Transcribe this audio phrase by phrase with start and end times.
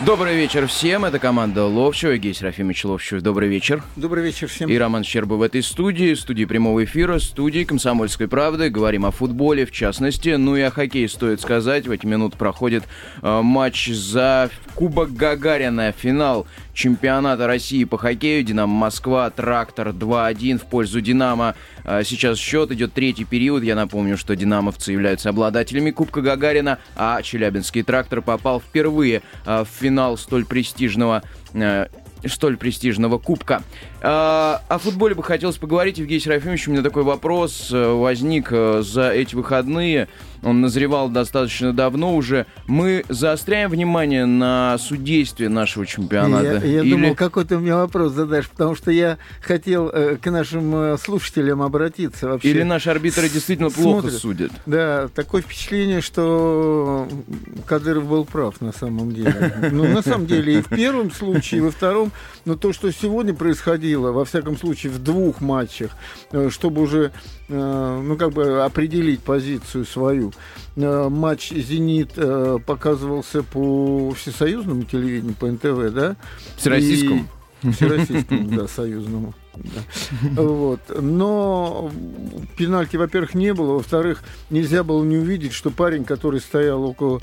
[0.00, 1.04] Добрый вечер всем.
[1.04, 2.16] Это команда Ловчева.
[2.18, 3.22] Гей Серафимович Ловчев.
[3.22, 3.84] Добрый вечер.
[3.94, 4.68] Добрый вечер всем.
[4.68, 8.68] И Роман Щерба в этой студии, студии прямого эфира, студии «Комсомольской правды».
[8.68, 10.30] Говорим о футболе, в частности.
[10.30, 11.86] Ну и о хоккее стоит сказать.
[11.86, 12.82] В эти минуты проходит
[13.22, 15.92] э, матч за Кубок Гагарина.
[15.92, 18.42] Финал чемпионата России по хоккею.
[18.42, 21.54] «Динамо Москва», «Трактор» 2-1 в пользу «Динамо».
[21.84, 23.62] А сейчас счет идет третий период.
[23.62, 29.68] Я напомню, что «Динамовцы» являются обладателями Кубка Гагарина, а «Челябинский трактор» попал впервые а, в
[29.68, 31.22] финал столь престижного
[31.54, 31.86] э,
[32.28, 33.62] столь престижного кубка.
[34.00, 35.98] А, о футболе бы хотелось поговорить.
[35.98, 40.08] Евгений Серафимович, у меня такой вопрос э, возник э, за эти выходные
[40.42, 42.46] он назревал достаточно давно уже.
[42.66, 46.60] Мы заостряем внимание на судействе нашего чемпионата?
[46.64, 46.90] Я, я Или...
[46.90, 51.62] думал, какой ты мне вопрос задашь, потому что я хотел э, к нашим э, слушателям
[51.62, 52.28] обратиться.
[52.28, 52.50] Вообще.
[52.50, 54.20] Или наши арбитры действительно плохо Смотрят.
[54.20, 54.52] судят?
[54.66, 57.08] Да, такое впечатление, что
[57.66, 59.32] Кадыров был прав на самом деле.
[59.72, 62.12] Ну, на самом деле, и в первом случае, и во втором.
[62.44, 65.92] Но то, что сегодня происходило, во всяком случае, в двух матчах,
[66.32, 67.12] э, чтобы уже
[67.54, 70.31] Э, ну, как бы определить позицию свою.
[70.76, 76.16] Э, матч «Зенит» э, показывался по всесоюзному телевидению, по НТВ, да?
[76.56, 77.26] Всероссийскому?
[77.62, 77.70] И...
[77.70, 79.34] Всероссийскому, да, союзному.
[79.54, 80.42] Да.
[80.42, 80.80] Вот.
[81.00, 81.90] Но
[82.56, 83.74] пенальти, во-первых, не было.
[83.74, 87.20] Во-вторых, нельзя было не увидеть, что парень, который стоял около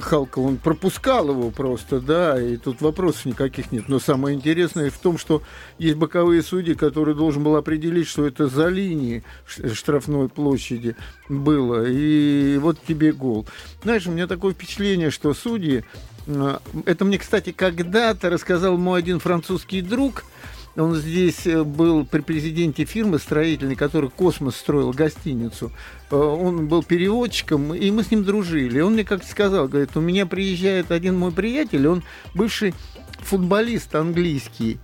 [0.00, 3.88] Халка, он пропускал его просто, да, и тут вопросов никаких нет.
[3.88, 5.42] Но самое интересное в том, что
[5.78, 10.96] есть боковые судьи, которые должен был определить, что это за линией штрафной площади
[11.28, 11.84] было.
[11.86, 13.46] И вот тебе гол.
[13.82, 15.84] Знаешь, у меня такое впечатление, что судьи
[16.26, 20.24] э, это мне, кстати, когда-то рассказал мой один французский друг–
[20.78, 25.72] он здесь э, был при президенте фирмы строительной, который «Космос» строил гостиницу.
[26.10, 28.80] Э, он был переводчиком, и мы с ним дружили.
[28.80, 32.74] Он мне как-то сказал, говорит, у меня приезжает один мой приятель, он бывший
[33.20, 34.78] футболист английский.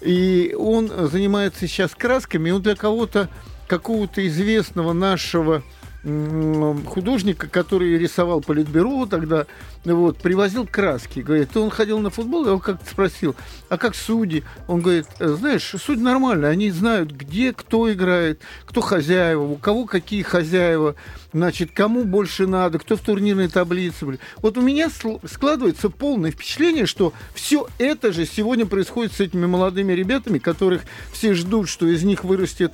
[0.00, 3.28] И он занимается сейчас красками, он для кого-то,
[3.68, 5.62] какого-то известного нашего
[6.04, 9.46] художника, который рисовал Политбюро тогда,
[9.84, 11.20] вот, привозил краски.
[11.20, 13.34] Говорит, он ходил на футбол, я его как-то спросил,
[13.68, 14.44] а как судьи?
[14.68, 19.86] Он говорит, «Э, знаешь, судьи нормально, они знают, где кто играет, кто хозяева, у кого
[19.86, 20.94] какие хозяева,
[21.32, 24.18] значит, кому больше надо, кто в турнирной таблице.
[24.36, 29.92] Вот у меня складывается полное впечатление, что все это же сегодня происходит с этими молодыми
[29.92, 30.82] ребятами, которых
[31.12, 32.72] все ждут, что из них вырастет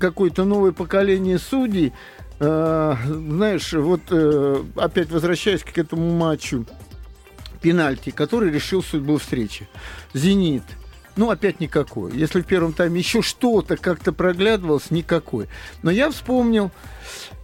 [0.00, 1.92] какое-то новое поколение судей,
[2.38, 6.66] Э, знаешь, вот э, опять возвращаясь к этому матчу,
[7.60, 9.68] пенальти, который решил судьбу встречи.
[10.12, 10.64] «Зенит».
[11.16, 12.12] Ну, опять никакой.
[12.12, 15.48] Если в первом тайме еще что-то как-то проглядывалось, никакой.
[15.82, 16.70] Но я вспомнил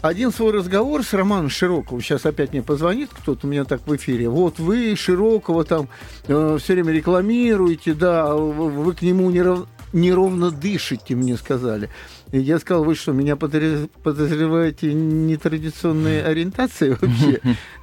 [0.02, 2.02] один свой разговор с Романом Широковым.
[2.02, 4.28] Сейчас опять мне позвонит кто-то у меня так в эфире.
[4.28, 5.88] Вот вы Широкого там
[6.28, 9.66] э, все время рекламируете, да, вы к нему неров...
[9.92, 11.90] неровно дышите, мне сказали.
[12.30, 17.40] И я сказал, вы что, меня подозреваете нетрадиционной ориентации вообще,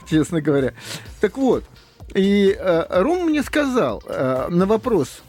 [0.10, 0.74] честно говоря.
[1.22, 1.64] Так вот,
[2.16, 5.22] и э, Ром мне сказал э, на вопрос,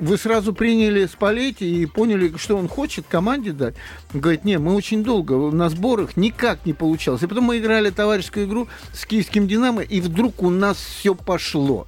[0.00, 3.74] вы сразу приняли Спалетти и поняли, что он хочет команде дать?
[4.14, 7.22] Он говорит, не, мы очень долго на сборах никак не получалось.
[7.22, 11.86] И потом мы играли товарищескую игру с киевским «Динамо», и вдруг у нас все пошло.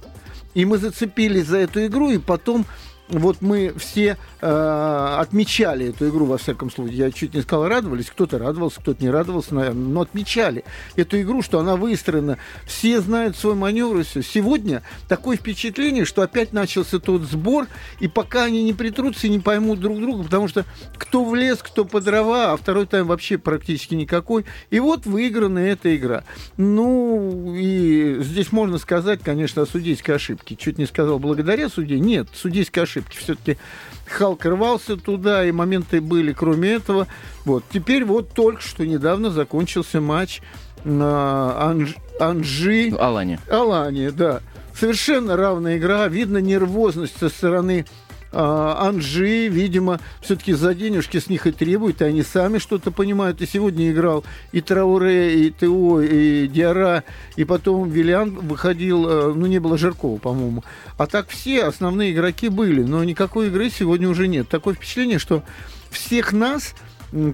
[0.53, 2.65] И мы зацепились за эту игру, и потом
[3.09, 6.97] вот мы все э, отмечали эту игру, во всяком случае.
[6.97, 8.07] Я чуть не сказал, радовались.
[8.07, 9.87] Кто-то радовался, кто-то не радовался, наверное.
[9.87, 10.63] Но отмечали
[10.95, 12.37] эту игру, что она выстроена.
[12.65, 14.21] Все знают свой маневр и все.
[14.21, 17.67] Сегодня такое впечатление, что опять начался тот сбор,
[17.99, 20.65] и пока они не притрутся и не поймут друг друга, потому что
[20.97, 24.45] кто в лес, кто по дрова, а второй тайм вообще практически никакой.
[24.69, 26.23] И вот выиграна эта игра.
[26.57, 30.55] Ну, и здесь можно сказать, конечно, о судейской ошибке.
[30.55, 31.99] Чуть не сказал благодаря судье.
[31.99, 33.17] Нет, судейская ошибка ошибки.
[33.17, 33.57] Все-таки
[34.05, 37.07] Халк рвался туда, и моменты были кроме этого.
[37.45, 37.63] Вот.
[37.71, 40.41] Теперь вот только что недавно закончился матч
[40.83, 41.95] на Анж...
[42.19, 42.93] Анжи...
[42.97, 43.39] Алане.
[43.49, 44.41] Алане, да.
[44.73, 46.07] Совершенно равная игра.
[46.07, 47.85] Видно нервозность со стороны
[48.31, 53.41] Анжи, видимо, все-таки за денежки с них и требуют, и они сами что-то понимают.
[53.41, 57.03] И сегодня играл и Трауре, и ТО, и Диара,
[57.35, 60.63] и потом Виллиан выходил, э, ну, не было Жиркова, по-моему.
[60.97, 64.47] А так все основные игроки были, но никакой игры сегодня уже нет.
[64.47, 65.43] Такое впечатление, что
[65.89, 66.75] всех нас,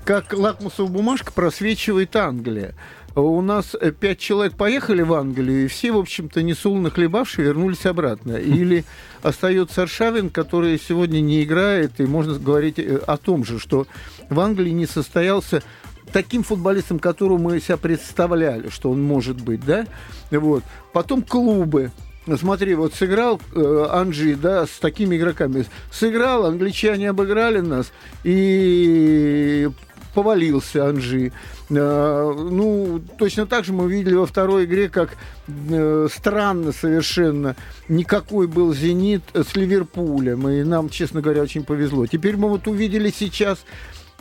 [0.06, 2.74] как лакмусовая бумажка, просвечивает Англия.
[3.22, 7.86] У нас э, пять человек поехали в Англию, и все, в общем-то, несолоно хлебавшие вернулись
[7.86, 8.34] обратно.
[8.36, 8.84] Или
[9.24, 13.88] остается Аршавин, который сегодня не играет, и можно говорить э, о том же, что
[14.30, 15.64] в Англии не состоялся
[16.12, 19.88] таким футболистом, которого мы себя представляли, что он может быть, да?
[20.32, 20.64] Вот.
[20.94, 21.92] Потом клубы.
[22.38, 25.66] Смотри, вот сыграл э, Анжи, да, с такими игроками.
[25.92, 27.92] Сыграл, англичане обыграли нас,
[28.24, 29.70] и
[30.16, 31.32] повалился Анжи.
[31.70, 35.18] Э, ну, точно так же мы видели во второй игре, как
[35.48, 37.56] э, странно совершенно
[37.88, 40.48] никакой был «Зенит» с Ливерпулем.
[40.50, 42.06] И нам, честно говоря, очень повезло.
[42.06, 43.66] Теперь мы вот увидели сейчас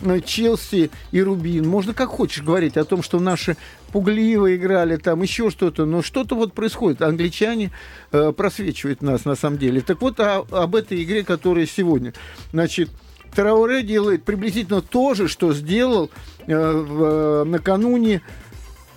[0.02, 1.68] э, Челси и Рубин.
[1.68, 3.56] Можно как хочешь говорить о том, что наши
[3.92, 7.02] пугливо играли, там еще что-то, но что-то вот происходит.
[7.02, 7.72] Англичане
[8.10, 9.82] э, просвечивают нас на самом деле.
[9.82, 12.14] Так вот о, об этой игре, которая сегодня.
[12.52, 12.88] Значит,
[13.34, 16.10] Трауре делает приблизительно то же, что сделал
[16.46, 18.22] э, в, э, накануне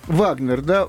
[0.06, 0.88] Вагнер, да,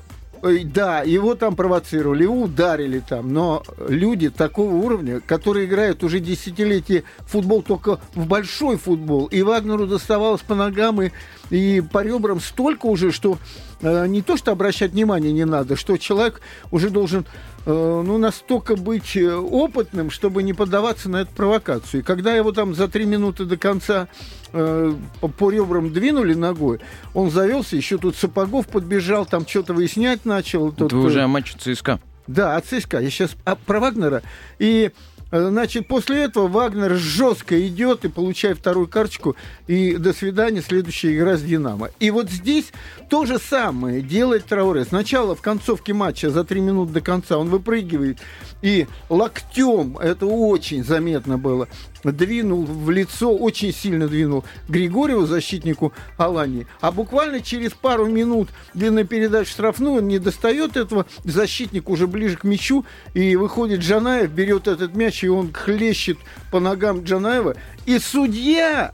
[0.64, 7.04] да, его там провоцировали, его ударили там, но люди такого уровня, которые играют уже десятилетия
[7.18, 11.10] в футбол, только в большой футбол, и Вагнеру доставалось по ногам и,
[11.50, 15.96] и по ребрам столько уже, что э, не то, что обращать внимание не надо, что
[15.96, 16.40] человек
[16.70, 17.26] уже должен
[17.66, 22.00] Э, ну, настолько быть э, опытным, чтобы не поддаваться на эту провокацию.
[22.00, 24.08] И когда его там за три минуты до конца
[24.52, 26.80] э, по, ребрам двинули ногой,
[27.12, 30.70] он завелся, еще тут Сапогов подбежал, там что-то выяснять начал.
[30.70, 32.00] Это вы уже о матче ЦСКА.
[32.26, 33.00] Да, от ЦСКА.
[33.00, 34.22] Я сейчас а, про Вагнера.
[34.58, 34.90] И Э,
[35.30, 39.36] значит, после этого Вагнер жестко идет и получает вторую карточку.
[39.66, 41.90] И до свидания, следующая игра с Динамо.
[42.00, 42.72] И вот здесь
[43.08, 44.84] то же самое делает Трауре.
[44.84, 48.18] Сначала в концовке матча за три минуты до конца он выпрыгивает
[48.62, 51.68] и локтем, это очень заметно было,
[52.04, 56.66] двинул в лицо, очень сильно двинул Григорьеву, защитнику Алании.
[56.80, 62.36] А буквально через пару минут длинная передача штрафную, он не достает этого, защитник уже ближе
[62.36, 66.18] к мячу, и выходит Джанаев, берет этот мяч, и он хлещет
[66.50, 67.56] по ногам Джанаева.
[67.86, 68.92] И судья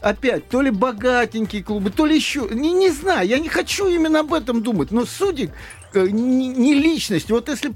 [0.00, 4.20] опять, то ли богатенькие клубы, то ли еще, не, не знаю, я не хочу именно
[4.20, 5.50] об этом думать, но судьи
[5.94, 7.30] э, не, не личность.
[7.30, 7.72] Вот если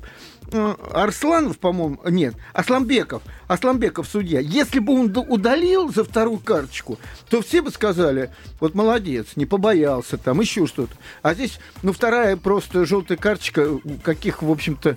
[0.52, 6.99] Арсланов, по-моему, нет, Асламбеков, Асламбеков судья, если бы он удалил за вторую карточку,
[7.29, 8.31] то все бы сказали,
[8.61, 10.93] вот молодец, не побоялся, там еще что-то.
[11.23, 14.97] А здесь, ну, вторая просто желтая карточка, каких, в общем-то,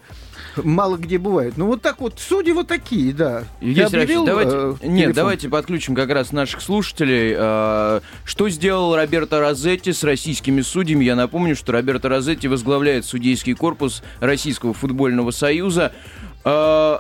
[0.58, 1.54] мало где бывает.
[1.58, 3.46] Ну, вот так вот, судьи вот такие, да.
[3.62, 7.34] Есть объявил, давайте, э, нет, давайте подключим как раз наших слушателей.
[7.36, 11.04] Э, что сделал Роберто Розетти с российскими судьями?
[11.06, 15.43] Я напомню, что Роберто Розетти возглавляет судейский корпус Российского футбольного союза.
[16.46, 17.00] Э,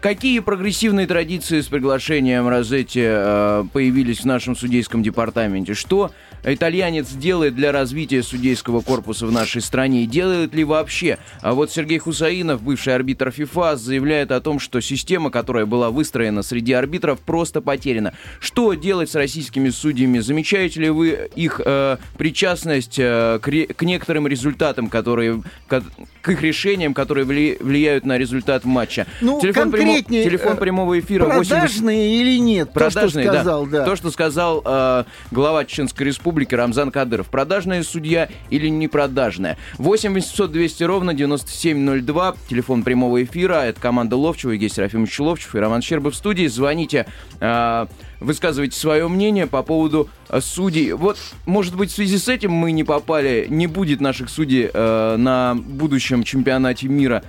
[0.00, 5.74] Какие прогрессивные традиции с приглашением Розетти э, появились в нашем судейском департаменте?
[5.74, 6.12] Что
[6.44, 11.18] итальянец делает для развития судейского корпуса в нашей стране и делает ли вообще?
[11.40, 16.42] А вот Сергей Хусаинов, бывший арбитр ФИФА, заявляет о том, что система, которая была выстроена
[16.42, 18.14] среди арбитров, просто потеряна.
[18.40, 20.20] Что делать с российскими судьями?
[20.20, 25.82] Замечаете ли вы их э, причастность э, к, к некоторым результатам, которые, к,
[26.22, 29.06] к их решениям, которые вли, влияют на результат матча?
[29.20, 30.24] Ну, Телефон конкретнее...
[30.24, 31.24] Телефон э, прямого эфира...
[31.24, 32.20] Продажные 80...
[32.20, 32.72] или нет?
[32.72, 33.78] Продажные, то, что сказал, да.
[33.78, 33.84] да.
[33.84, 37.28] То, что сказал э, глава Чеченской Республики Рамзан Кадыров.
[37.28, 39.58] Продажная судья или не продажная?
[39.78, 42.34] 8 800 200 ровно 9702.
[42.48, 43.64] Телефон прямого эфира.
[43.64, 46.46] Это команда Ловчева, Евгений Серафимович Ловчев и Роман Щербов в студии.
[46.46, 47.06] Звоните...
[47.40, 47.86] Э,
[48.20, 50.92] высказывайте свое мнение по поводу э, судей.
[50.92, 55.16] Вот, может быть, в связи с этим мы не попали, не будет наших судей э,
[55.16, 57.22] на будущем чемпионате мира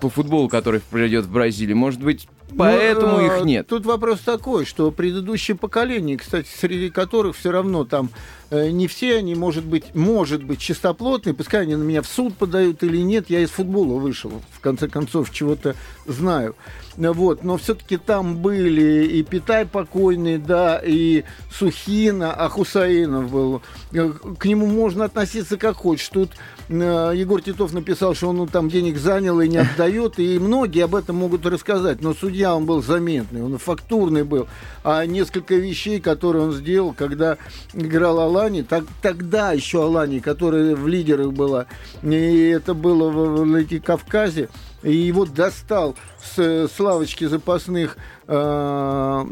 [0.00, 1.74] по футболу, который пройдет в Бразилии.
[1.74, 3.66] Может быть, поэтому ну, их нет.
[3.66, 8.10] Тут вопрос такой, что предыдущее поколение, кстати, среди которых все равно там
[8.50, 12.82] не все они, может быть, может быть, чистоплотные, пускай они на меня в суд подают
[12.82, 15.74] или нет, я из футбола вышел, в конце концов, чего-то
[16.06, 16.54] знаю.
[16.96, 23.62] Вот, но все-таки там были и Питай покойный, да, и Сухина, а Хусаинов был.
[23.92, 26.08] Э, к нему можно относиться как хочешь.
[26.08, 26.30] Тут
[26.68, 30.94] Э, Егор Титов написал, что он там денег занял и не отдает, и многие об
[30.94, 32.00] этом могут рассказать.
[32.02, 34.48] Но судья он был заметный, он фактурный был.
[34.82, 37.38] А несколько вещей, которые он сделал, когда
[37.74, 41.66] играл Алани, так, тогда еще Алани, которая в лидерах была,
[42.02, 44.48] и это было в, в Кавказе,
[44.82, 49.24] и его достал с, с лавочки запасных э,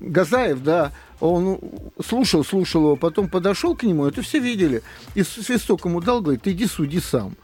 [0.00, 1.58] Газаев, да, он
[2.04, 4.82] слушал, слушал его, потом подошел к нему, это все видели,
[5.14, 7.36] и свисток ему дал, говорит, иди суди сам.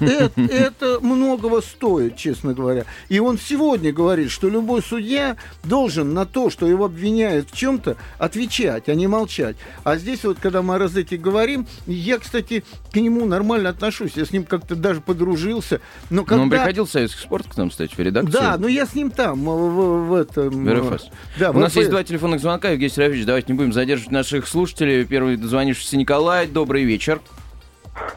[0.00, 2.84] Это, это многого стоит, честно говоря.
[3.08, 7.96] И он сегодня говорит, что любой судья должен на то, что его обвиняют в чем-то,
[8.18, 9.56] отвечать, а не молчать.
[9.84, 14.24] А здесь вот, когда мы о Розетте говорим, я, кстати, к нему нормально отношусь, я
[14.24, 15.80] с ним как-то даже подружился.
[16.10, 16.36] Но, когда...
[16.36, 18.32] но он приходил в Советский спорт к нам, кстати, в редакцию.
[18.32, 20.64] Да, но я с ним там, в, в, в этом...
[20.64, 21.06] В РФС.
[21.38, 21.76] Да, У в нас РФС.
[21.76, 25.04] есть два телефонных звонка, Евгений Серафимович, давайте не будем задерживать наших слушателей.
[25.04, 27.20] Первый дозвонившийся Николай, добрый вечер.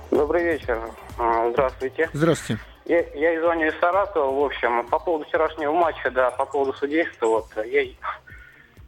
[0.10, 0.80] Добрый вечер.
[1.20, 2.10] А, здравствуйте.
[2.14, 2.62] Здравствуйте.
[2.86, 7.28] Я, я звоню из Саратова, в общем, по поводу вчерашнего матча, да, по поводу судейства,
[7.28, 7.84] вот, я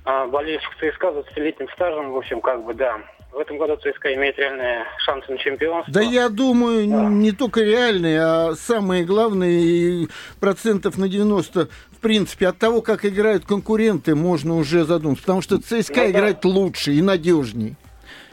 [0.06, 3.00] а, болельщик ЦСКА с 20-летним стажем, в общем, как бы, да,
[3.32, 5.94] в этом году ЦСКА имеет реальные шансы на чемпионство.
[5.94, 7.04] Да я думаю, да.
[7.04, 10.08] не только реальные, а самые главные,
[10.40, 15.24] процентов на 90, в принципе, от того, как играют конкуренты, можно уже задуматься.
[15.24, 16.50] Потому что ЦСКА ну, играет да.
[16.50, 17.76] лучше и надежней.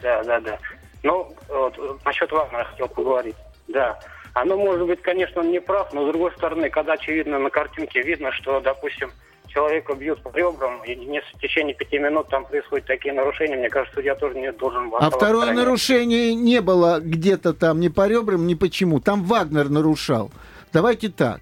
[0.01, 0.57] Да, да, да.
[1.03, 3.35] Ну, вот, насчет Вагнера хотел поговорить.
[3.67, 3.99] Да.
[4.33, 8.01] Оно, может быть, конечно, он не прав, но, с другой стороны, когда, очевидно, на картинке
[8.03, 9.11] видно, что, допустим,
[9.47, 13.69] человека бьют по ребрам, и не в течение пяти минут там происходят такие нарушения, мне
[13.69, 18.47] кажется, судья тоже не должен А второе нарушение не было где-то там ни по ребрам,
[18.47, 19.01] ни почему.
[19.01, 20.31] Там Вагнер нарушал.
[20.71, 21.41] Давайте так.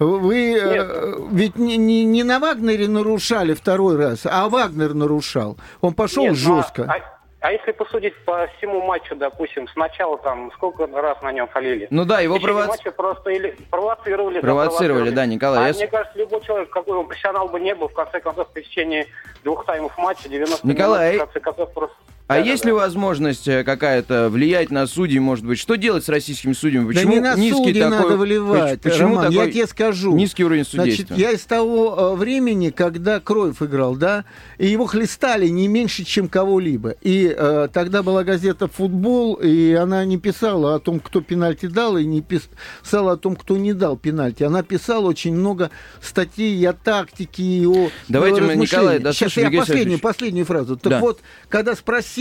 [0.00, 5.56] Вы э, ведь не, не, не на Вагнере нарушали второй раз, а Вагнер нарушал.
[5.80, 6.86] Он пошел Нет, жестко.
[6.88, 11.48] А, а а если посудить по всему матчу, допустим, сначала там сколько раз на нем
[11.48, 11.88] халили?
[11.90, 12.68] Ну да, его провоци...
[12.68, 14.40] матча просто или провоцировали.
[14.40, 15.64] Провоцировали, да, Николай.
[15.64, 15.74] А я...
[15.74, 19.06] мне кажется, любой человек, какой он профессионал бы не был, в конце концов, в течение
[19.42, 21.96] двух таймов матча, 90 Николай, минут, в конце концов, просто
[22.30, 22.82] а да, есть да, ли да.
[22.82, 25.58] возможность э, какая-то влиять на судей, может быть?
[25.58, 26.86] Что делать с российскими судьями?
[26.86, 30.14] Почему да не на низкий такой, надо выливать, почему Роман, такой я тебе скажу.
[30.14, 31.06] Низкий уровень судейства.
[31.08, 34.24] Значит, я из того э, времени, когда Кроев играл, да,
[34.58, 36.94] и его хлестали не меньше, чем кого-либо.
[37.00, 41.98] И э, тогда была газета «Футбол», и она не писала о том, кто пенальти дал,
[41.98, 44.44] и не писала о том, кто не дал пенальти.
[44.44, 49.98] Она писала очень много статей о тактике, и о Давайте мы, Николай, Сейчас я последнюю,
[49.98, 50.76] последнюю фразу.
[50.76, 51.00] Так да.
[51.00, 51.18] вот,
[51.48, 52.19] когда спросили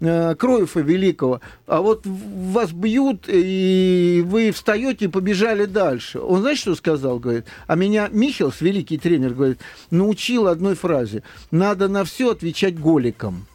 [0.00, 6.20] э, Кроева Великого, а вот вас бьют, и вы встаете и побежали дальше.
[6.20, 7.18] Он, знаешь, что сказал?
[7.18, 9.60] Говорит, а меня Михелс, великий тренер, говорит,
[9.90, 11.22] научил одной фразе.
[11.50, 13.46] Надо на все отвечать голиком.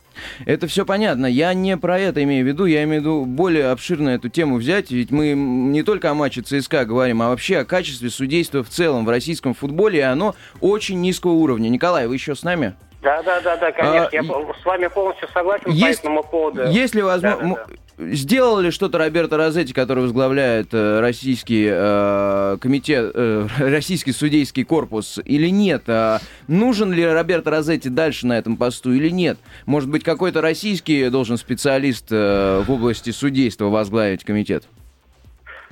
[0.46, 1.26] Это все понятно.
[1.26, 4.58] Я не про это имею в виду, я имею в виду более обширно эту тему
[4.58, 8.70] взять, ведь мы не только о матче ЦСКА говорим, а вообще о качестве судейства в
[8.70, 11.70] целом в российском футболе, и оно очень низкого уровня.
[11.70, 12.76] Николай, вы еще с нами?
[13.06, 14.08] Да, да, да, да, конечно.
[14.08, 16.68] А, я с вами полностью согласен есть, по этому поводу.
[16.70, 18.16] Если возможно, да, да, да.
[18.16, 25.20] сделал ли что-то Роберто Розетти, который возглавляет э, российский э, комитет, э, российский судейский корпус,
[25.24, 25.84] или нет?
[25.86, 29.38] А нужен ли Роберто Розетти дальше на этом посту или нет?
[29.68, 34.64] Может быть, какой-то российский должен специалист э, в области судейства возглавить комитет?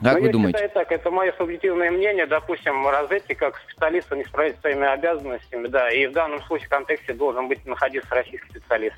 [0.03, 0.57] Как Но вы я думаете?
[0.57, 2.25] считаю так, это мое субъективное мнение.
[2.25, 7.13] Допустим, Розетти как специалист не справится своими обязанностями, да, и в данном случае в контексте
[7.13, 8.98] должен быть находиться российский специалист.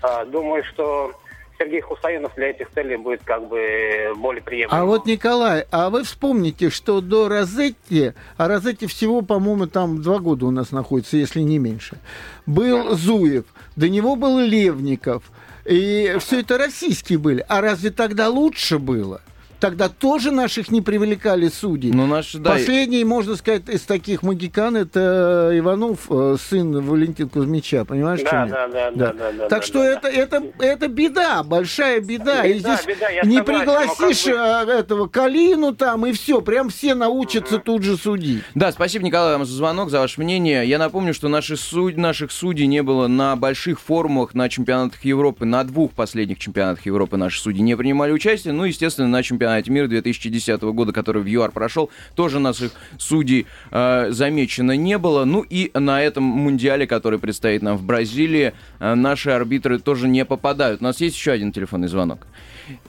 [0.00, 1.12] А, думаю, что
[1.58, 4.80] Сергей Хусаинов для этих целей будет как бы более приемлемым.
[4.82, 10.18] А вот, Николай, а вы вспомните, что до Розетти, а Розетти всего, по-моему, там два
[10.18, 11.98] года у нас находится, если не меньше,
[12.46, 13.44] был Зуев,
[13.76, 15.24] до него был Левников,
[15.64, 17.44] и все это российские были.
[17.48, 19.20] А разве тогда лучше было?
[19.60, 21.92] Тогда тоже наших не привлекали судьи.
[21.92, 27.84] Ну, наш, да, Последний, можно сказать, из таких магикан это Иванов, э, сын Валентина Кузьмича,
[27.84, 28.20] понимаешь?
[28.22, 29.48] Да, да, да, да, да, да.
[29.48, 32.42] Так да, что да, это, это, это беда, большая беда.
[32.42, 34.72] беда и здесь беда, не согласен, пригласишь как бы...
[34.72, 37.64] Э, этого Калину там, и все, прям все научатся угу.
[37.64, 38.44] тут же судить.
[38.54, 40.66] Да, спасибо, Николай, вам за звонок, за ваше мнение.
[40.68, 41.96] Я напомню, что наши суд...
[41.96, 47.16] наших судей не было на больших форумах на чемпионатах Европы, на двух последних чемпионатах Европы
[47.16, 51.26] наши судьи не принимали участие, ну, естественно, на чемпионате чемпионате мира 2010 года, который в
[51.26, 55.24] ЮАР прошел, тоже наших судей э, замечено не было.
[55.24, 60.24] Ну и на этом мундиале, который предстоит нам в Бразилии, э, наши арбитры тоже не
[60.24, 60.80] попадают.
[60.80, 62.26] У нас есть еще один телефонный звонок.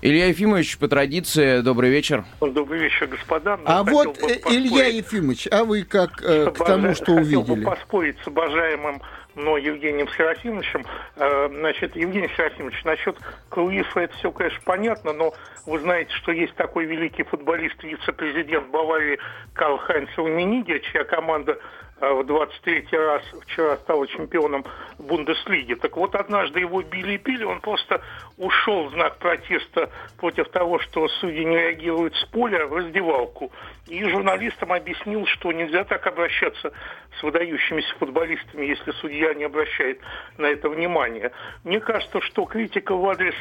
[0.02, 2.26] Илья Ефимович, по традиции, добрый вечер.
[2.42, 3.60] Добрый вечер, господа.
[3.66, 7.40] А вот, э, Илья Ефимович, а вы как э, к тому, что увидели?
[7.40, 9.02] Хотел бы поспорить с обожаемым
[9.40, 10.86] но Евгением Серафимовичем.
[11.16, 13.18] Э, значит, Евгений Серафимович, насчет
[13.50, 15.34] Круифа это все, конечно, понятно, но
[15.66, 19.20] вы знаете, что есть такой великий футболист, вице-президент Баварии
[19.54, 21.58] Карл Хайнц Румениге, чья команда
[22.00, 24.66] в 23-й раз вчера стала чемпионом
[24.98, 25.76] Бундеслиги.
[25.76, 28.02] Так вот, однажды его били и пили, он просто
[28.38, 33.52] ушел в знак протеста против того, что судьи не реагируют с поля в раздевалку.
[33.88, 36.72] И журналистам объяснил, что нельзя так обращаться
[37.20, 40.00] с выдающимися футболистами, если судья не обращает
[40.38, 41.32] на это внимания.
[41.64, 43.36] Мне кажется, что критика в адрес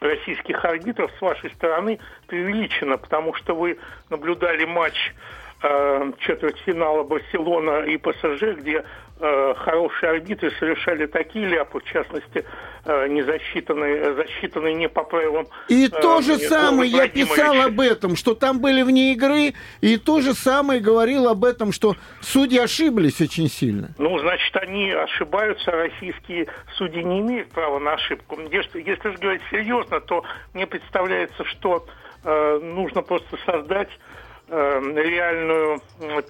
[0.00, 3.78] российских арбитров с вашей стороны преувеличена, потому что вы
[4.10, 5.12] наблюдали матч
[5.62, 8.84] э, четвертьфинала Барселона и ПСЖ, где
[9.20, 12.44] э, хорошие арбитры совершали такие ляпы, в частности,
[12.84, 15.46] э, не засчитанные, засчитанные не по правилам.
[15.68, 19.96] И э, то же самое я писал об этом, что там были вне игры, и
[19.96, 23.90] то же самое говорил об этом, что судьи ошиблись очень сильно.
[23.98, 26.46] Ну, значит, они ошибаются, а российские
[26.76, 28.38] судьи не имеют права на ошибку.
[28.50, 30.24] Если, если же говорить серьезно, то
[30.54, 31.84] мне представляется, что
[32.24, 34.18] э, нужно просто создать э,
[34.50, 35.80] реальную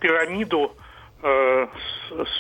[0.00, 0.74] пирамиду
[1.20, 1.66] Э,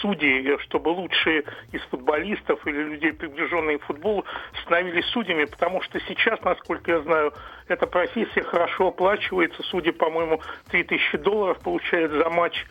[0.00, 1.42] судей, чтобы лучшие
[1.72, 4.24] из футболистов или людей, приближенных к футболу,
[4.62, 7.32] становились судьями, потому что сейчас, насколько я знаю,
[7.66, 9.64] эта профессия хорошо оплачивается.
[9.64, 12.64] Судьи, по-моему, 3000 долларов получают за матч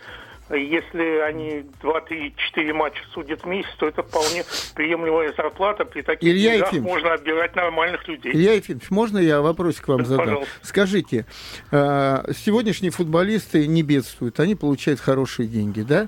[0.50, 4.44] если они 2-3-4 матча судят в месяц, то это вполне
[4.76, 5.86] приемлемая зарплата.
[5.86, 8.32] При таких Илья деньгах Ефимович, можно отбирать нормальных людей.
[8.34, 10.26] Илья Ефимович, можно я вопросик к вам задам?
[10.26, 10.52] Пожалуйста.
[10.62, 11.26] Скажите,
[11.72, 16.08] э, сегодняшние футболисты не бедствуют, они получают хорошие деньги, да?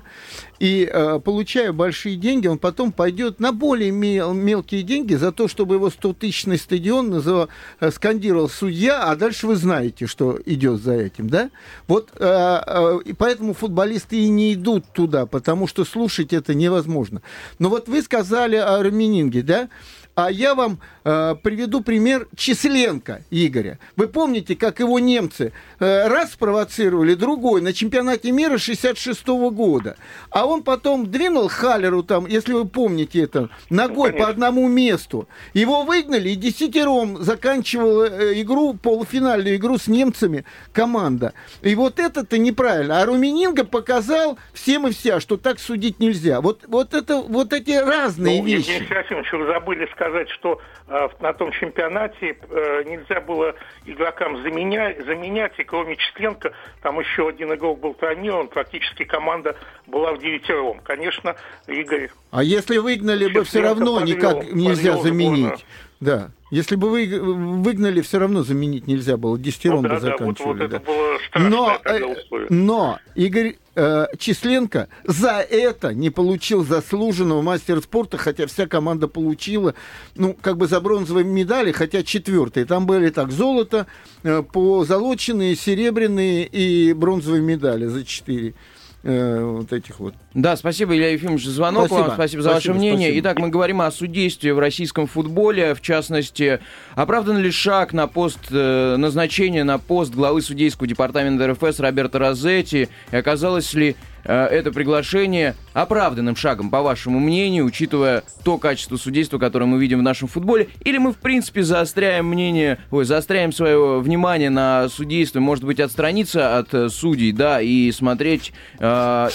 [0.58, 5.48] И э, получая большие деньги, он потом пойдет на более мел- мелкие деньги за то,
[5.48, 7.48] чтобы его 100-тысячный стадион называл,
[7.80, 11.50] э, скандировал судья, а дальше вы знаете, что идет за этим, да?
[11.88, 17.22] Вот э, и поэтому футболисты и не идут туда, потому что слушать это невозможно.
[17.58, 19.68] Но вот вы сказали о Рамининге, да?
[20.14, 23.78] А я вам э, приведу пример Численко Игоря.
[23.96, 29.96] Вы помните, как его немцы э, раз спровоцировали, другой на чемпионате мира 66 -го года.
[30.30, 35.26] А он потом двинул Халеру там, если вы помните это, ногой ну, по одному месту.
[35.54, 41.32] Его выгнали и десятером заканчивала э, игру, полуфинальную игру с немцами команда.
[41.62, 43.00] И вот это-то неправильно.
[43.00, 44.19] А Румининга показал
[44.52, 46.40] всем и вся, что так судить нельзя.
[46.40, 48.70] Вот, вот это вот эти разные ну, вещи.
[48.70, 53.54] Евгений Серафимович, вы забыли сказать что э, на том чемпионате э, нельзя было
[53.86, 60.12] игрокам заменять, заменять, и кроме Численко, там еще один игрок был травмирован, практически команда была
[60.12, 60.80] в девятером.
[60.82, 61.36] Конечно,
[61.66, 62.10] Игорь...
[62.30, 65.66] А если выгнали бы, все равно подвел, никак нельзя подвел заменить.
[66.00, 66.30] Да.
[66.50, 69.38] Если бы вы выгнали, все равно заменить нельзя было.
[69.38, 70.26] Десятером ну, да, бы заканчивали.
[70.26, 70.76] Да, вот, вот да.
[70.76, 72.00] это было но, э,
[72.48, 79.74] но Игорь э, Численко за это не получил заслуженного мастера спорта, хотя вся команда получила,
[80.14, 82.66] ну, как бы за бронзовые медали, хотя четвертые.
[82.66, 83.86] Там были так, золото,
[84.22, 88.54] э, позолоченные, серебряные и бронзовые медали за четыре
[89.02, 90.14] э, вот этих вот.
[90.34, 92.06] Да, спасибо, Илья Ефимович, за звонок спасибо.
[92.06, 93.08] вам, спасибо за спасибо, ваше мнение.
[93.08, 93.20] Спасибо.
[93.20, 96.60] Итак, мы говорим о судействе в российском футболе, в частности,
[96.94, 102.88] оправдан ли шаг на пост э, назначения на пост главы судейского департамента РФС Роберта Розетти,
[103.10, 109.66] и оказалось ли это приглашение оправданным шагом, по вашему мнению, учитывая то качество судейства, которое
[109.66, 110.68] мы видим в нашем футболе?
[110.84, 116.58] Или мы, в принципе, заостряем мнение, ой, заостряем свое внимание на судейство, может быть, отстраниться
[116.58, 119.28] от э, судей, да, и смотреть э,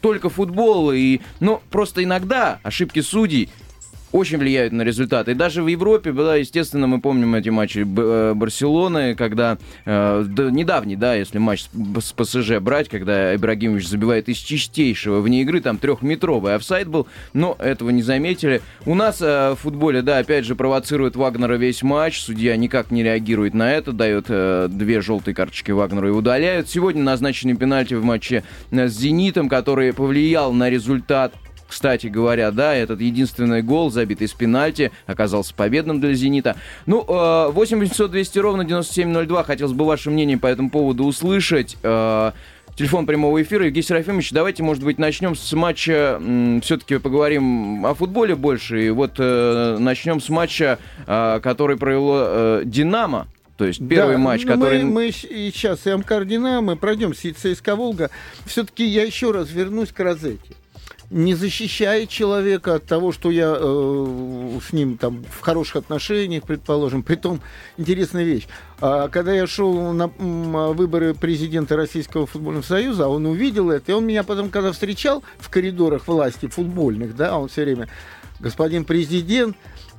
[0.00, 3.50] только футбол, и, ну, просто иногда ошибки судей
[4.12, 5.32] очень влияют на результаты.
[5.32, 10.50] И даже в Европе, да, естественно, мы помним эти матчи э, Барселоны, когда э, да,
[10.50, 11.64] недавний, да, если матч
[12.00, 17.56] с, ПСЖ брать, когда Ибрагимович забивает из чистейшего вне игры, там трехметровый офсайд был, но
[17.58, 18.62] этого не заметили.
[18.86, 23.02] У нас э, в футболе, да, опять же, провоцирует Вагнера весь матч, судья никак не
[23.02, 24.26] реагирует на это, дает
[24.76, 26.68] две желтые карточки Вагнеру и удаляют.
[26.68, 31.32] Сегодня назначены пенальти в матче с «Зенитом», который повлиял на результат
[31.70, 36.56] кстати говоря, да, этот единственный гол, забитый с пенальти, оказался победным для «Зенита».
[36.86, 39.44] Ну, 8 800 200 ровно 9702.
[39.44, 41.76] Хотелось бы ваше мнение по этому поводу услышать.
[41.82, 42.32] Э,
[42.76, 43.66] телефон прямого эфира.
[43.66, 46.20] Евгений Серафимович, давайте, может быть, начнем с матча,
[46.62, 48.86] все-таки поговорим о футболе больше.
[48.86, 53.28] И вот э, начнем с матча, э, который провело э, «Динамо».
[53.56, 54.82] То есть первый да, матч, который...
[54.82, 58.10] Мы, мы сейчас и Амкар Динамо, пройдем с ЦСКА Волга.
[58.46, 60.54] Все-таки я еще раз вернусь к Розете
[61.10, 67.02] не защищает человека от того, что я э, с ним там в хороших отношениях, предположим.
[67.02, 67.40] Притом,
[67.76, 68.46] интересная вещь.
[68.80, 74.06] А когда я шел на выборы президента Российского футбольного союза, он увидел это, и он
[74.06, 77.88] меня потом, когда встречал в коридорах власти футбольных, да, он все время,
[78.38, 79.56] господин президент,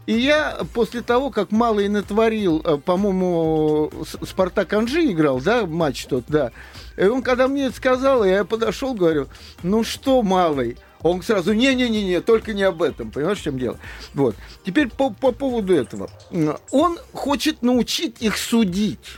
[0.08, 3.92] и я после того, как Малый натворил, э, по-моему,
[4.24, 6.52] Спартак Анжи играл, да, матч тот, да.
[6.98, 9.28] И он, когда мне это сказал, я подошел, говорю,
[9.62, 13.12] ну что, Малый, он сразу, не-не-не-не, только не об этом.
[13.12, 13.78] Понимаешь, в чем дело?
[14.14, 14.36] Вот.
[14.66, 16.10] Теперь по, по поводу этого.
[16.72, 19.18] Он хочет научить их судить.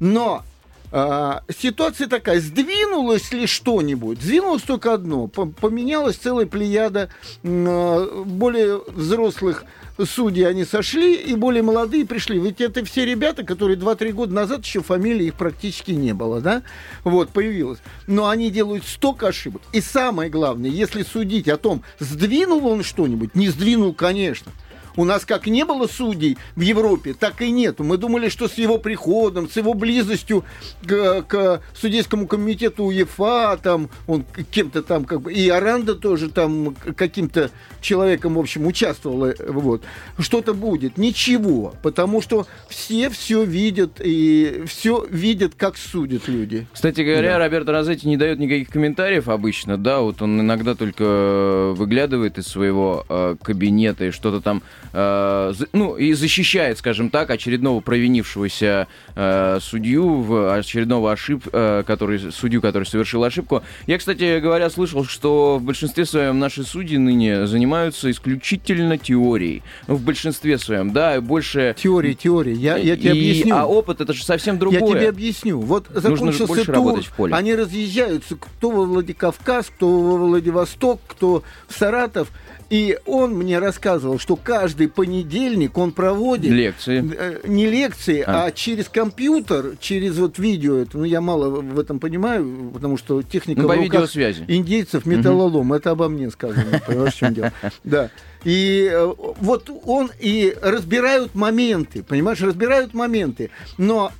[0.00, 0.42] Но
[0.90, 4.20] а, ситуация такая, сдвинулось ли что-нибудь?
[4.20, 5.26] Сдвинулось только одно.
[5.28, 7.08] Поменялась целая плеяда
[7.42, 9.64] а, более взрослых
[9.98, 12.38] судьи, они сошли, и более молодые пришли.
[12.38, 16.62] Ведь это все ребята, которые 2-3 года назад еще фамилии их практически не было, да?
[17.04, 17.78] Вот, появилось.
[18.06, 19.62] Но они делают столько ошибок.
[19.72, 24.52] И самое главное, если судить о том, сдвинул он что-нибудь, не сдвинул, конечно.
[24.96, 27.84] У нас как не было судей в Европе, так и нету.
[27.84, 30.44] Мы думали, что с его приходом, с его близостью
[30.86, 36.74] к, к судейскому комитету УЕФА, там, он кем-то там, как бы, и Аранда тоже там
[36.96, 37.50] каким-то
[37.80, 39.82] человеком, в общем, участвовала, вот,
[40.18, 40.98] что-то будет.
[40.98, 46.66] Ничего, потому что все все видят, и все видят, как судят люди.
[46.72, 47.38] Кстати говоря, да.
[47.38, 53.04] Роберт Розетти не дает никаких комментариев обычно, да, вот он иногда только выглядывает из своего
[53.08, 60.20] э, кабинета и что-то там э, ну, и защищает, скажем так, очередного провинившегося э, судью,
[60.22, 63.62] в очередного ошиб, э, который, судью, который совершил ошибку.
[63.86, 69.62] Я, кстати говоря, слышал, что в большинстве своем наши судьи ныне занимаются исключительно теорией.
[69.86, 71.74] Ну, в большинстве своем, да, больше...
[71.78, 72.54] Теория, теория.
[72.54, 73.54] Я, я тебе и, объясню.
[73.56, 74.80] А опыт это же совсем другое.
[74.80, 75.60] Я тебе объясню.
[75.60, 77.34] Вот закончился Нужно тур, в поле.
[77.34, 82.28] они разъезжаются, кто во Владикавказ, кто во Владивосток, кто в Саратов.
[82.72, 86.50] И он мне рассказывал, что каждый понедельник он проводит...
[86.50, 87.04] Лекции.
[87.18, 88.44] Э, не лекции, а.
[88.44, 90.78] а через компьютер, через вот видео.
[90.78, 94.46] Это, ну, я мало в этом понимаю, потому что техника ну, по видеосвязи.
[94.48, 95.68] индейцев металлолом.
[95.70, 95.76] Угу.
[95.76, 96.80] Это обо мне сказано.
[96.86, 97.52] Понимаешь, в чем дело?
[97.84, 98.08] Да.
[98.42, 103.50] И э, вот он и разбирают моменты, понимаешь, разбирают моменты.
[103.76, 104.12] Но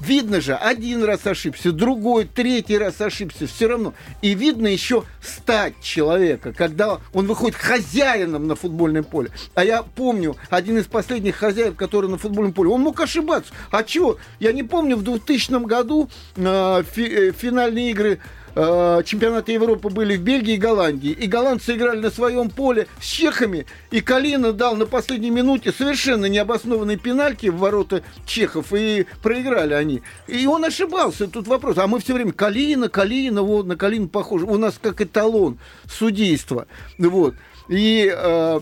[0.00, 3.94] видно же, один раз ошибся, другой, третий раз ошибся, все равно.
[4.22, 9.30] И видно еще стать человека, когда он выходит хозяином на футбольное поле.
[9.54, 13.52] А я помню, один из последних хозяев, который на футбольном поле, он мог ошибаться.
[13.70, 14.18] А чего?
[14.40, 18.20] Я не помню, в 2000 году э, фи, э, финальные игры
[18.54, 21.10] э, чемпионаты Европы были в Бельгии и Голландии.
[21.10, 23.66] И голландцы играли на своем поле с чехами.
[23.90, 28.72] И Калина дал на последней минуте совершенно необоснованный пенальти в ворота чехов.
[28.72, 30.02] И проиграли они.
[30.26, 31.28] И он ошибался.
[31.28, 31.78] Тут вопрос.
[31.78, 34.46] А мы все время Калина, Калина, вот на Калину похоже.
[34.46, 35.58] У нас как эталон
[35.90, 36.66] судейства.
[36.98, 37.34] Вот.
[37.68, 38.60] И э,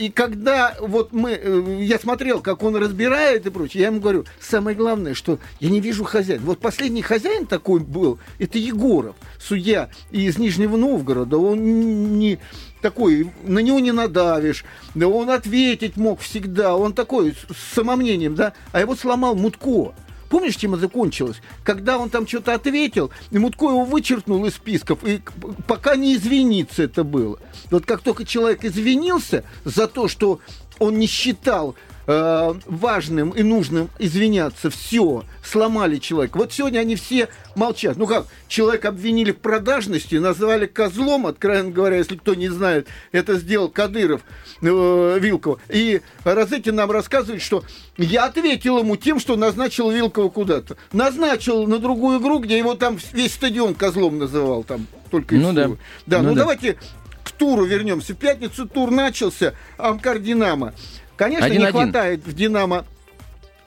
[0.00, 4.24] и когда вот мы, э, я смотрел, как он разбирает и прочее, я ему говорю,
[4.40, 6.42] самое главное, что я не вижу хозяина.
[6.42, 11.36] Вот последний хозяин такой был, это Егоров, судья из Нижнего Новгорода.
[11.36, 12.38] Он не
[12.80, 18.54] такой, на него не надавишь, да он ответить мог всегда, он такой с самомнением, да,
[18.72, 19.92] а его сломал Мутко.
[20.30, 21.42] Помнишь, чем это закончилось?
[21.64, 25.20] Когда он там что-то ответил, и Мутко его вычеркнул из списков, и
[25.66, 27.40] пока не извиниться это было.
[27.70, 30.38] Вот как только человек извинился за то, что
[30.78, 31.74] он не считал
[32.06, 34.70] э, важным и нужным извиняться.
[34.70, 36.38] Все, сломали человека.
[36.38, 37.96] Вот сегодня они все молчат.
[37.96, 43.36] Ну как, человек обвинили в продажности, назвали козлом, откровенно говоря, если кто не знает, это
[43.36, 44.22] сделал Кадыров,
[44.62, 45.60] э, Вилкова.
[45.68, 47.64] И Розетти нам рассказывает, что
[47.96, 50.76] я ответил ему тем, что назначил Вилкова куда-то.
[50.92, 54.86] Назначил на другую игру, где его там весь стадион козлом называл там.
[55.10, 55.70] Только ну да.
[56.06, 56.40] Да, ну, ну да.
[56.40, 56.78] давайте
[57.24, 58.14] к туру вернемся.
[58.14, 60.74] В пятницу тур начался, Амкар Динамо.
[61.20, 61.80] Конечно, один, не один.
[61.82, 62.86] хватает в Динамо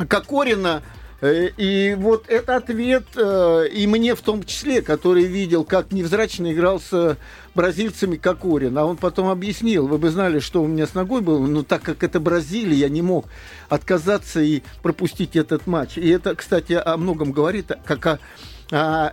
[0.10, 0.82] Кокорина.
[1.22, 6.52] Э, и вот это ответ э, и мне в том числе, который видел, как невзрачно
[6.52, 7.16] играл с
[7.54, 8.76] бразильцами Кокорин.
[8.76, 11.84] А он потом объяснил, вы бы знали, что у меня с ногой было, но так
[11.84, 13.28] как это Бразилия, я не мог
[13.70, 16.00] отказаться и пропустить этот матч.
[16.00, 18.20] И это, кстати, о многом говорит, как о
[18.72, 19.12] о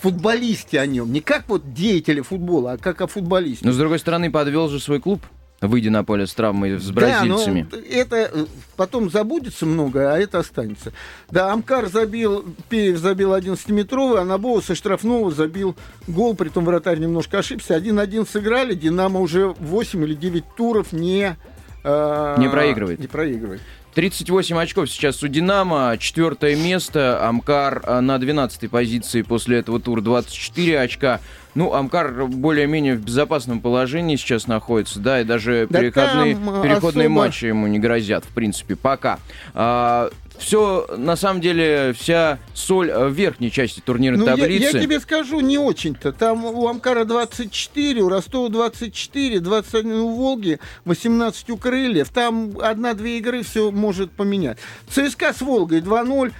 [0.00, 1.12] футболисте о нем.
[1.12, 3.66] Не как вот деятеля футбола, а как о футболисте.
[3.66, 5.20] Но, с другой стороны, подвел же свой клуб
[5.62, 7.66] выйдя на поле с травмой с бразильцами.
[7.70, 8.46] Да, но это э,
[8.76, 10.92] потом забудется много, а это останется.
[11.30, 16.98] Да, Амкар забил, Пеев забил 11-метровый, а Набова со штрафного забил гол, при том вратарь
[16.98, 17.76] немножко ошибся.
[17.76, 21.36] 1-1 сыграли, Динамо уже 8 или 9 туров не...
[21.84, 22.98] Э, не проигрывает.
[22.98, 23.60] Не проигрывает.
[23.94, 30.00] 38 очков сейчас у «Динамо», четвертое место, Амкар э, на 12 позиции после этого тура
[30.00, 31.20] 24 очка.
[31.54, 37.20] Ну, Амкар более-менее в безопасном положении сейчас находится, да, и даже да переходные, переходные особо...
[37.20, 39.18] матчи ему не грозят, в принципе, пока.
[39.52, 44.64] А, все, на самом деле, вся соль в верхней части турнирной ну, таблицы.
[44.64, 46.12] Я, я тебе скажу, не очень-то.
[46.12, 52.08] Там у Амкара 24, у Ростова 24, 21 у Волги, 18 у Крыльев.
[52.08, 54.58] Там одна-две игры все может поменять.
[54.88, 56.32] ЦСКА с Волгой 2-0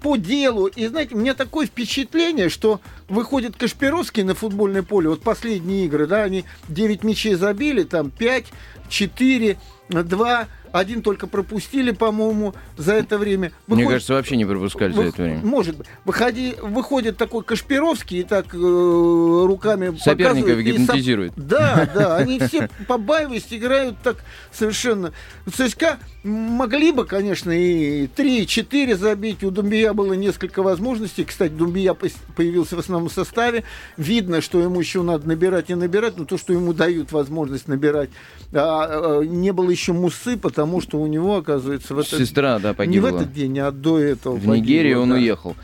[0.00, 0.66] по делу.
[0.66, 5.08] И, знаете, у меня такое впечатление, что выходит Кашпировский на футбольное поле.
[5.08, 8.46] Вот последние игры, да, они 9 мячей забили, там 5,
[8.88, 13.52] 4, 2 один только пропустили, по-моему, за это время.
[13.66, 13.84] Выходит...
[13.84, 15.02] Мне кажется, вообще не пропускали Вы...
[15.04, 15.40] за это время.
[15.44, 15.86] Может быть.
[16.04, 16.54] Выходи...
[16.62, 21.32] Выходит такой Кашпировский и так э, руками Соперников гипнотизирует.
[21.34, 21.46] Сам...
[21.46, 22.16] Да, да.
[22.16, 24.18] Они все побаиваясь играют так
[24.52, 25.12] совершенно.
[25.52, 29.42] ЦСКА могли бы, конечно, и 3-4 забить.
[29.42, 31.24] У Думбия было несколько возможностей.
[31.24, 33.64] Кстати, Думбия появился в основном составе.
[33.96, 36.16] Видно, что ему еще надо набирать и набирать.
[36.16, 38.10] Но то, что ему дают возможность набирать.
[38.52, 42.18] А, а, не было еще Мусы, потому потому что у него, оказывается, в этот...
[42.18, 43.08] Сестра, да, погибла.
[43.08, 45.14] Не в этот день, а до этого В погибла, Нигерию он да.
[45.14, 45.56] уехал.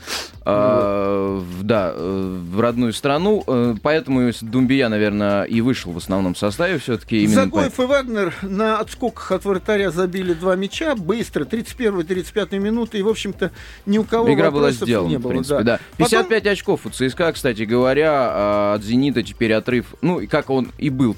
[0.43, 3.43] А, да, э, в родную страну.
[3.45, 7.27] Э, поэтому Думбия, наверное, и вышел в основном составе все-таки.
[7.27, 7.83] Загоев по...
[7.83, 13.51] и Вагнер на отскоках от вратаря забили два мяча быстро, 31-35 минуты, и, в общем-то,
[13.85, 15.29] ни у кого Игра была сделана, не было.
[15.29, 15.77] В принципе, да.
[15.77, 15.79] да.
[15.97, 16.51] 55 Потом...
[16.53, 21.15] очков у ЦСКА, кстати говоря, а, от «Зенита» теперь отрыв, ну, как он и был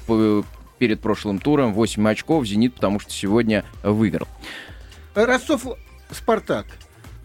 [0.80, 4.26] перед прошлым туром 8 очков «Зенит», потому что сегодня выиграл.
[5.14, 6.64] Ростов-Спартак.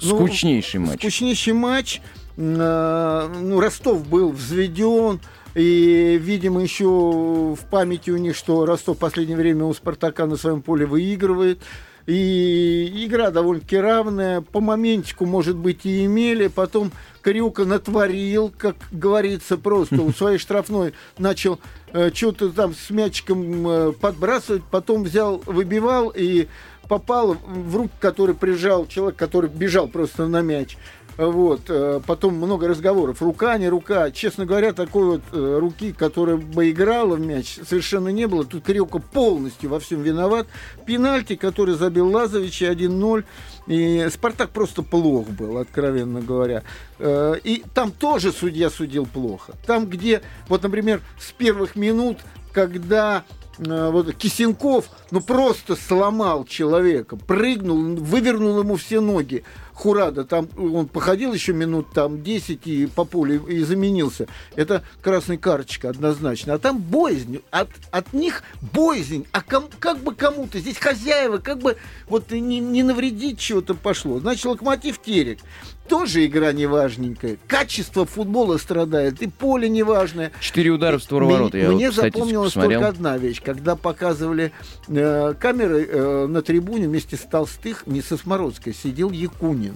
[0.01, 0.99] Ну, скучнейший ну, матч.
[0.99, 2.01] Скучнейший матч.
[2.37, 5.21] А, ну, Ростов был взведен.
[5.55, 10.35] И, видимо, еще в памяти у них, что Ростов в последнее время у Спартака на
[10.35, 11.61] своем поле выигрывает.
[12.05, 14.41] И игра довольно-таки равная.
[14.41, 16.47] По моментику, может быть, и имели.
[16.47, 16.91] Потом
[17.21, 21.59] Крюка натворил, как говорится, просто у своей штрафной начал
[21.93, 24.63] э, что-то там с мячиком э, подбрасывать.
[24.69, 26.47] Потом взял, выбивал и
[26.87, 30.77] попал в руку, который прижал человек, который бежал просто на мяч.
[31.17, 31.61] Вот.
[31.69, 33.21] Э, потом много разговоров.
[33.21, 34.11] Рука, не рука.
[34.11, 38.43] Честно говоря, такой вот э, руки, которая бы играла в мяч, совершенно не было.
[38.43, 40.47] Тут Крёка полностью во всем виноват.
[40.85, 43.23] Пенальти, который забил Лазович 1-0.
[43.67, 46.63] И Спартак просто плох был, откровенно говоря.
[46.99, 49.53] Э, и там тоже судья судил плохо.
[49.65, 52.19] Там, где, вот, например, с первых минут,
[52.51, 53.23] когда
[53.57, 59.43] вот Кисенков, ну просто сломал человека, прыгнул, вывернул ему все ноги.
[59.73, 64.27] Хурада, там он походил еще минут там 10 и по полю и заменился.
[64.55, 66.53] Это красная карточка однозначно.
[66.53, 67.41] А там боязнь.
[67.51, 69.27] От, от них боязнь.
[69.33, 71.75] А ком, как бы кому-то, здесь хозяева, как бы
[72.07, 74.19] вот не, не навредить чего-то пошло.
[74.19, 75.39] Значит, локомотив терек
[75.87, 77.37] тоже игра неважненькая.
[77.47, 80.31] Качество футбола страдает, и поле неважное.
[80.39, 81.57] Четыре удара в створ ворота.
[81.57, 83.41] Я Мне вот запомнилась только одна вещь.
[83.43, 84.51] Когда показывали
[84.87, 89.75] э, камеры э, на трибуне вместе с Толстых, не со Смородской, сидел Якунин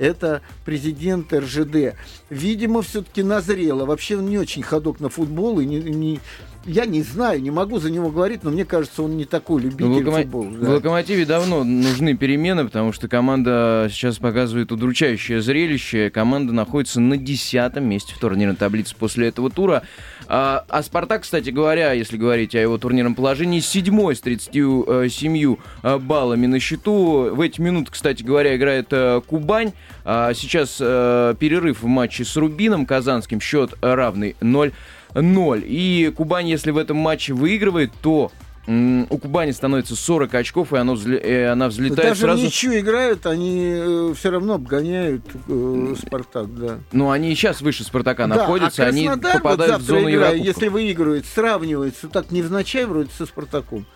[0.00, 1.94] это президент РЖД.
[2.30, 3.84] Видимо, все-таки назрело.
[3.84, 6.20] Вообще он не очень ходок на футбол и не, не,
[6.66, 9.86] я не знаю, не могу за него говорить, но мне кажется, он не такой любитель
[9.86, 10.18] ну, локомо...
[10.18, 10.50] футбола.
[10.50, 10.66] Да.
[10.66, 16.10] В «Локомотиве» давно нужны перемены, потому что команда сейчас показывает удручающее зрелище.
[16.10, 19.82] Команда находится на десятом месте в турнирной таблице после этого тура.
[20.26, 25.98] А, а «Спартак», кстати говоря, если говорить о его турнирном положении, седьмой с 37 э,
[25.98, 27.34] баллами на счету.
[27.34, 29.72] В эти минуты, кстати говоря, играет э, Кубань.
[30.04, 33.40] А сейчас э, перерыв в матче с Рубином Казанским.
[33.40, 34.72] Счет равный 0
[35.14, 35.62] 0.
[35.64, 38.30] И Кубань, если в этом матче выигрывает, то
[38.66, 41.18] у Кубани становится 40 очков, и, оно взле...
[41.18, 42.42] и она взлетает Даже сразу...
[42.42, 46.78] ничью играют, они э, все равно обгоняют э, Спартак, да.
[46.92, 50.30] Ну, они и сейчас выше Спартака да, находятся, а они попадают вот в зону игра,
[50.30, 53.86] Если выигрывают, сравниваются так невзначай вроде со Спартаком.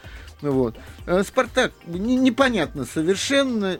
[0.40, 0.76] Вот.
[1.06, 3.78] Э, Спартак непонятно совершенно,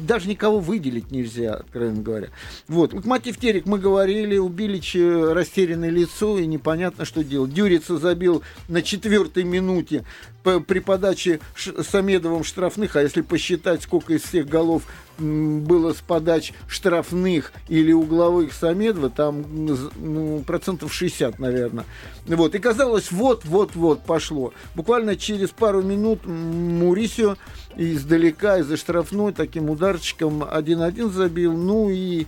[0.00, 2.28] даже никого выделить нельзя, откровенно говоря.
[2.68, 2.92] Вот.
[2.92, 7.52] Локомотив Терек мы говорили, у Билича растерянное лицо и непонятно, что делать.
[7.52, 10.04] Дюрица забил на четвертой минуте
[10.42, 14.84] при подаче Самедовым штрафных, а если посчитать, сколько из всех голов
[15.20, 19.44] было с подач штрафных или угловых Самедова, там
[19.98, 21.84] ну, процентов 60, наверное.
[22.26, 22.54] Вот.
[22.54, 24.52] И казалось, вот-вот-вот пошло.
[24.74, 26.20] Буквально через пару минут
[26.60, 27.36] Мурисио
[27.76, 31.56] издалека, из-за штрафной, таким ударчиком 1-1 забил.
[31.56, 32.26] Ну и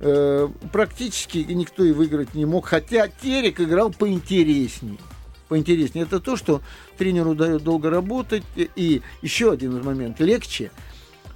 [0.00, 2.66] э, практически никто и выиграть не мог.
[2.66, 4.98] Хотя Терек играл поинтереснее
[5.48, 6.62] поинтереснее, это то, что
[6.98, 8.42] тренеру дает долго работать.
[8.56, 10.18] И еще один момент.
[10.20, 10.70] Легче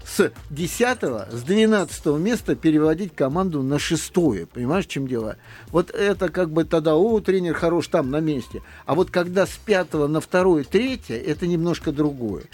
[0.08, 0.98] с 10
[1.30, 4.46] с 12 места переводить команду на шестое.
[4.46, 5.36] Понимаешь, в чем дело?
[5.68, 8.62] Вот это как бы тогда, о, тренер хорош там на месте.
[8.86, 12.44] А вот когда с 5 на второе, третье, это немножко другое.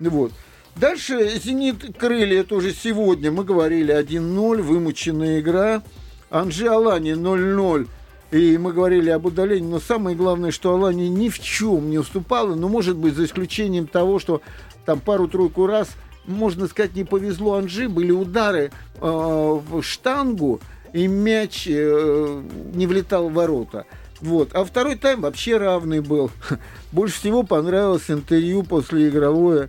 [0.00, 0.32] Вот.
[0.76, 3.30] Дальше «Зенит» крылья, это уже сегодня.
[3.30, 5.82] Мы говорили 1-0, вымученная игра.
[6.30, 7.86] Анжи Алани 0-0.
[8.32, 12.56] И мы говорили об удалении, но самое главное, что Алани ни в чем не уступала,
[12.56, 14.40] ну, может быть, за исключением того, что
[14.84, 15.90] там пару-тройку раз,
[16.26, 20.60] можно сказать, не повезло Анжи, были удары э, в штангу,
[20.92, 22.42] и мяч э,
[22.74, 23.86] не влетал в ворота.
[24.20, 24.54] Вот.
[24.54, 26.30] А второй тайм вообще равный был.
[26.92, 29.68] Больше всего понравилось интервью после игровое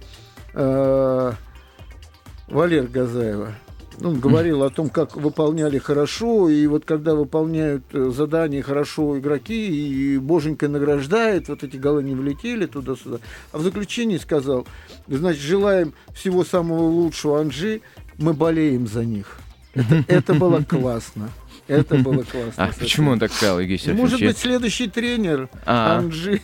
[0.54, 1.32] э,
[2.48, 3.56] Валер Газаева.
[4.02, 9.68] Он говорил о том, как выполняли хорошо, и вот когда выполняют э, задания хорошо игроки,
[9.68, 13.20] и боженька награждает, вот эти голы не влетели туда-сюда.
[13.52, 14.68] А в заключении сказал,
[15.08, 17.82] значит, желаем всего самого лучшего Анжи,
[18.18, 19.38] мы болеем за них.
[19.74, 21.30] Это, это было классно.
[21.68, 22.54] Это было классно.
[22.58, 24.12] А почему он так сказал, Евгений Серафимович?
[24.12, 25.98] Может быть, следующий тренер а.
[25.98, 26.42] Анжи.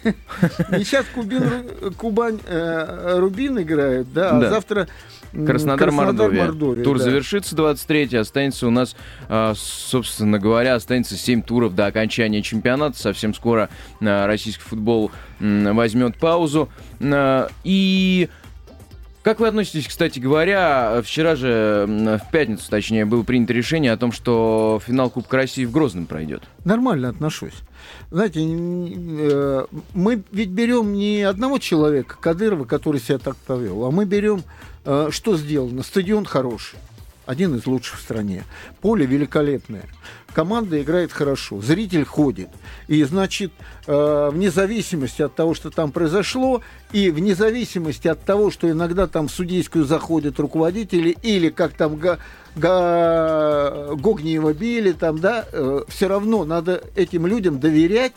[0.78, 1.06] И сейчас
[1.98, 4.88] Кубань э, Рубин играет, да, а завтра
[5.32, 6.46] Краснодар, Мордовия.
[6.46, 6.84] Мордовия.
[6.84, 7.04] Тур да.
[7.06, 8.96] завершится 23 останется у нас,
[9.30, 13.00] а, собственно говоря, останется 7 туров до окончания чемпионата.
[13.00, 13.70] Совсем скоро
[14.02, 16.70] а, российский футбол возьмет паузу.
[17.64, 18.30] И
[19.24, 24.12] как вы относитесь, кстати говоря, вчера же, в пятницу, точнее, было принято решение о том,
[24.12, 26.44] что финал Кубка России в Грозном пройдет?
[26.66, 27.54] Нормально отношусь.
[28.10, 34.06] Знаете, э, мы ведь берем не одного человека, Кадырова, который себя так повел, а мы
[34.06, 34.44] берем,
[34.86, 35.84] э, что сделано.
[35.84, 36.78] Стадион хороший
[37.26, 38.44] один из лучших в стране.
[38.82, 39.86] Поле великолепное.
[40.34, 42.50] Команда играет хорошо, зритель ходит.
[42.88, 43.52] И, значит,
[43.88, 49.08] э, вне зависимости от того, что там произошло, и вне зависимости от того, что иногда
[49.08, 52.20] там в судейскую заходят руководители, или как там Га,
[52.56, 58.14] Га, Гогниева били, там, да, э, все равно надо этим людям доверять,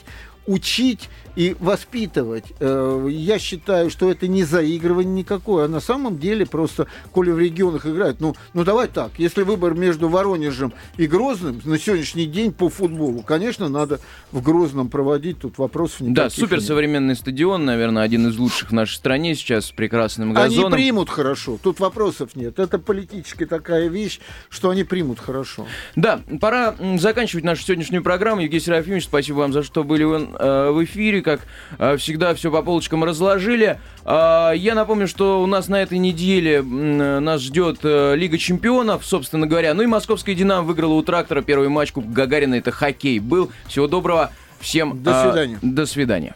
[0.47, 2.45] учить и воспитывать.
[2.61, 7.39] Э, я считаю, что это не заигрывание никакое, а на самом деле просто, коли в
[7.39, 12.53] регионах играют, ну, ну давай так, если выбор между Воронежем и Грозным на сегодняшний день
[12.53, 14.01] по футболу, конечно, надо
[14.33, 17.19] в Грозном проводить, тут вопросов никаких Да, суперсовременный нет.
[17.19, 20.73] стадион, наверное, один из лучших в нашей стране сейчас с прекрасным газоном.
[20.73, 22.59] Они примут хорошо, тут вопросов нет.
[22.59, 25.67] Это политическая такая вещь, что они примут хорошо.
[25.97, 28.43] Да, пора заканчивать нашу сегодняшнюю программу.
[28.43, 31.41] Евгений Серафимович, спасибо вам за что были в, э, в эфире как
[31.79, 33.81] э, всегда, все по полочкам разложили.
[34.05, 39.47] А, я напомню, что у нас на этой неделе нас ждет э, Лига Чемпионов, собственно
[39.47, 39.75] говоря.
[39.75, 42.55] Ну и московская «Динамо» выиграла у «Трактора» первый матч Кубка Гагарина.
[42.55, 43.51] Это хоккей был.
[43.67, 44.31] Всего доброго.
[44.61, 45.59] Всем до а, свидания.
[45.63, 46.35] До свидания.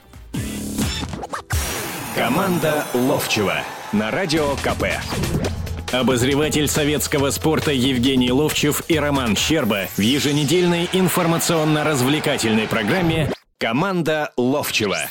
[2.16, 3.60] Команда Ловчева
[3.92, 4.86] на радио КП.
[5.92, 15.08] Обозреватель советского спорта Евгений Ловчев и Роман Щерба в еженедельной информационно-развлекательной программе Команда Ловчева